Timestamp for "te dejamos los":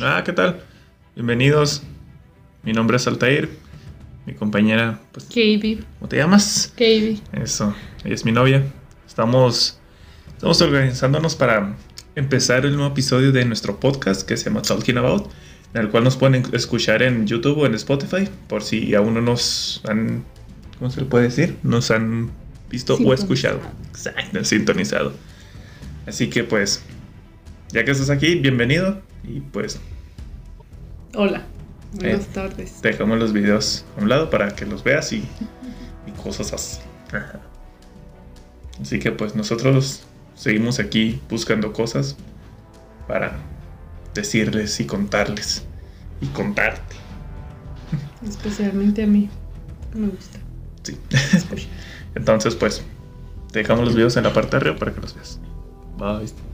53.52-53.94